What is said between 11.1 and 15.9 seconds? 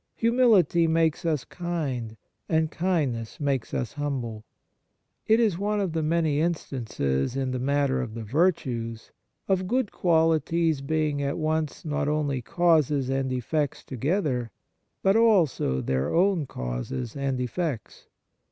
at once not only causes and effects together, but also